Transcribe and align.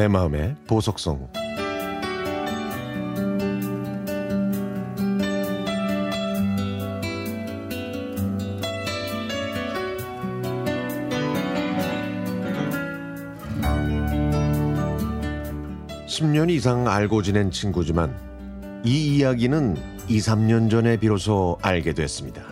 내 0.00 0.08
마음의 0.08 0.56
보석성 0.66 1.28
10년 16.06 16.48
이상 16.48 16.88
알고 16.88 17.20
지낸 17.20 17.50
친구지만 17.50 18.16
이 18.82 19.18
이야기는 19.18 19.76
2, 20.08 20.16
3년 20.16 20.70
전에 20.70 20.96
비로소 20.96 21.58
알게 21.60 21.92
됐습니다. 21.92 22.42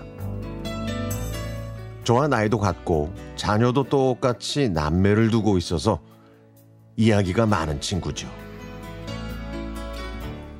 저와 2.04 2.28
나이도 2.28 2.58
같고 2.58 3.10
자녀도 3.36 3.84
똑같이 3.84 4.68
남매를 4.68 5.30
두고 5.30 5.56
있어서 5.56 5.98
이야기가 6.98 7.46
많은 7.46 7.80
친구죠. 7.80 8.28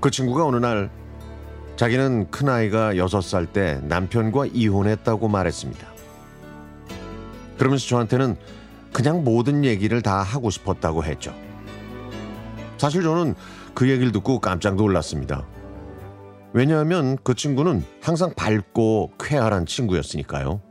그 0.01 0.10
친구가 0.10 0.47
어느 0.47 0.56
날 0.56 0.88
자기는 1.74 2.30
큰아이가 2.30 2.95
6살 2.95 3.52
때 3.52 3.80
남편과 3.83 4.47
이혼했다고 4.47 5.28
말했습니다. 5.28 5.87
그러면서 7.59 7.88
저한테는 7.88 8.37
그냥 8.92 9.24
모든 9.24 9.64
얘기를 9.64 10.01
다 10.01 10.23
하고 10.23 10.48
싶었다고 10.51 11.02
했죠. 11.05 11.34
사실 12.78 13.02
저는 13.02 13.34
그 13.75 13.91
얘기를 13.91 14.12
듣고 14.12 14.39
깜짝 14.41 14.77
놀랐습니다. 14.77 15.45
왜냐하면 16.52 17.19
그 17.25 17.34
친구는 17.34 17.84
항상 18.00 18.33
밝고 18.34 19.12
쾌활한 19.19 19.66
친구였으니까요. 19.66 20.68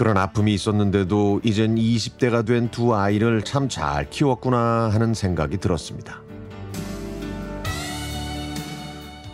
그런 0.00 0.16
아픔이 0.16 0.54
있었는데도 0.54 1.42
이젠 1.44 1.74
20대가 1.74 2.46
된 2.46 2.70
두 2.70 2.94
아이를 2.94 3.42
참 3.42 3.68
잘 3.68 4.08
키웠구나 4.08 4.88
하는 4.90 5.12
생각이 5.12 5.58
들었습니다. 5.58 6.22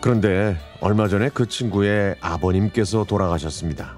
그런데 0.01 0.57
얼마 0.81 1.07
전에 1.07 1.29
그 1.33 1.47
친구의 1.47 2.17
아버님께서 2.19 3.05
돌아가셨습니다. 3.05 3.95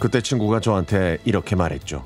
그때 0.00 0.20
친구가 0.20 0.58
저한테 0.58 1.18
이렇게 1.24 1.54
말했죠. 1.54 2.04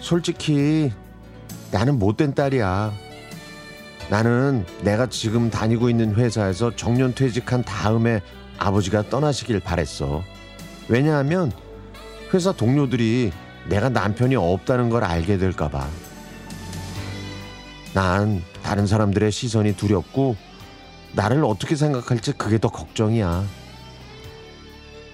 솔직히 0.00 0.92
나는 1.72 1.98
못된 1.98 2.34
딸이야. 2.34 2.92
나는 4.10 4.66
내가 4.82 5.06
지금 5.06 5.48
다니고 5.48 5.88
있는 5.88 6.14
회사에서 6.14 6.76
정년 6.76 7.14
퇴직한 7.14 7.62
다음에 7.64 8.20
아버지가 8.60 9.08
떠나시길 9.08 9.60
바랬어. 9.60 10.22
왜냐하면 10.88 11.50
회사 12.32 12.52
동료들이 12.52 13.32
내가 13.68 13.88
남편이 13.88 14.36
없다는 14.36 14.90
걸 14.90 15.02
알게 15.02 15.38
될까봐. 15.38 15.88
난 17.94 18.42
다른 18.62 18.86
사람들의 18.86 19.32
시선이 19.32 19.76
두렵고 19.76 20.36
나를 21.12 21.44
어떻게 21.44 21.74
생각할지 21.74 22.32
그게 22.32 22.58
더 22.58 22.68
걱정이야. 22.68 23.44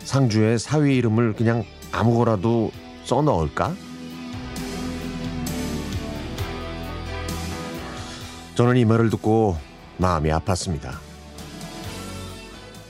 상주에 0.04 0.58
사위 0.58 0.96
이름을 0.96 1.32
그냥 1.32 1.64
아무거라도 1.90 2.70
써 3.04 3.22
넣을까? 3.22 3.74
저는 8.56 8.76
이 8.76 8.84
말을 8.84 9.10
듣고 9.10 9.56
마음이 9.98 10.30
아팠습니다. 10.30 11.05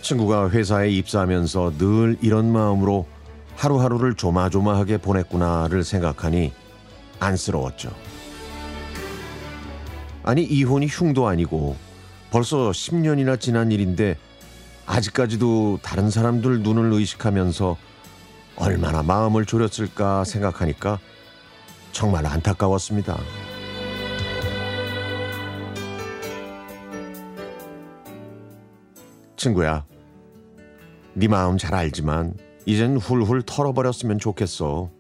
친구가 0.07 0.51
회사에 0.51 0.89
입사하면서 0.91 1.79
늘 1.79 2.17
이런 2.23 2.53
마음으로 2.53 3.09
하루하루를 3.57 4.15
조마조마하게 4.15 4.99
보냈구나를 4.99 5.83
생각하니 5.83 6.53
안쓰러웠죠. 7.19 7.91
아니, 10.23 10.45
이혼이 10.45 10.87
흉도 10.87 11.27
아니고 11.27 11.75
벌써 12.31 12.71
10년이나 12.71 13.41
지난 13.41 13.73
일인데 13.73 14.17
아직까지도 14.87 15.81
다른 15.83 16.09
사람들 16.09 16.61
눈을 16.61 16.93
의식하면서 16.93 17.77
얼마나 18.59 19.03
마음을 19.03 19.45
졸였을까 19.45 20.23
생각하니까 20.23 21.01
정말 21.91 22.27
안타까웠습니다. 22.27 23.19
친구야, 29.37 29.85
네 31.19 31.29
마음 31.29 31.57
잘 31.57 31.75
알지만 31.75 32.35
이젠 32.67 32.99
훌훌 32.99 33.41
털어버렸으면 33.41 34.19
좋겠어. 34.19 34.91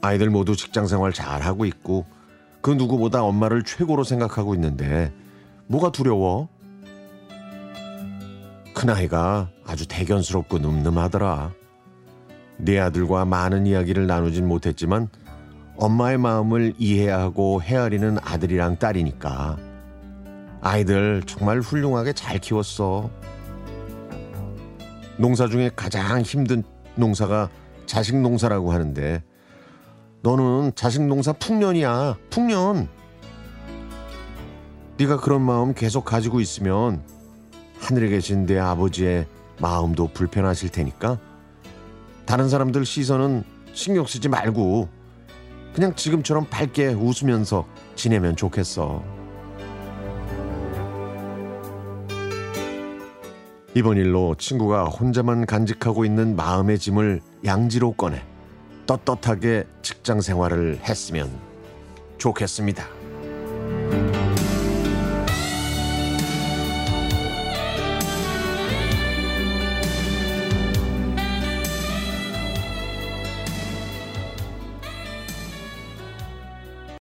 아이들 0.00 0.30
모두 0.30 0.54
직장 0.54 0.86
생활 0.86 1.12
잘 1.12 1.42
하고 1.42 1.64
있고 1.64 2.06
그 2.60 2.70
누구보다 2.70 3.24
엄마를 3.24 3.64
최고로 3.64 4.04
생각하고 4.04 4.54
있는데 4.54 5.12
뭐가 5.66 5.90
두려워? 5.90 6.48
큰아이가 8.72 9.50
아주 9.66 9.88
대견스럽고 9.88 10.58
늠름하더라. 10.58 11.52
네 12.58 12.78
아들과 12.78 13.24
많은 13.24 13.66
이야기를 13.66 14.06
나누진 14.06 14.46
못했지만 14.46 15.08
엄마의 15.78 16.16
마음을 16.16 16.74
이해하고 16.78 17.60
헤아리는 17.60 18.18
아들이랑 18.22 18.78
딸이니까 18.78 19.56
아이들 20.60 21.24
정말 21.26 21.58
훌륭하게 21.58 22.12
잘 22.12 22.38
키웠어. 22.38 23.10
농사 25.20 25.46
중에 25.46 25.70
가장 25.76 26.22
힘든 26.22 26.64
농사가 26.94 27.50
자식 27.84 28.16
농사라고 28.16 28.72
하는데 28.72 29.22
너는 30.22 30.72
자식 30.74 31.02
농사 31.02 31.34
풍년이야. 31.34 32.16
풍년. 32.30 32.88
네가 34.96 35.18
그런 35.18 35.42
마음 35.42 35.74
계속 35.74 36.06
가지고 36.06 36.40
있으면 36.40 37.02
하늘에 37.80 38.08
계신 38.08 38.46
내 38.46 38.58
아버지의 38.58 39.26
마음도 39.58 40.08
불편하실 40.08 40.70
테니까 40.70 41.18
다른 42.24 42.48
사람들 42.48 42.86
시선은 42.86 43.44
신경 43.74 44.06
쓰지 44.06 44.30
말고 44.30 44.88
그냥 45.74 45.94
지금처럼 45.94 46.46
밝게 46.48 46.88
웃으면서 46.88 47.66
지내면 47.94 48.36
좋겠어. 48.36 49.19
이번 53.74 53.98
일로 53.98 54.34
친구가 54.36 54.86
혼자만 54.86 55.46
간직하고 55.46 56.04
있는 56.04 56.34
마음의 56.34 56.78
짐을 56.78 57.20
양지로 57.44 57.92
꺼내 57.92 58.22
떳떳하게 58.86 59.64
직장 59.82 60.20
생활을 60.20 60.80
했으면 60.82 61.30
좋겠습니다. 62.18 62.84